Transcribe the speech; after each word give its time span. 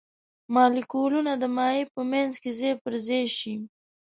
مالیکولونه 0.53 1.33
د 1.37 1.43
مایع 1.57 1.85
په 1.93 2.01
منځ 2.11 2.33
کې 2.41 2.51
ځای 2.59 2.73
پر 2.83 2.93
ځای 3.07 3.25
شي. 3.37 3.53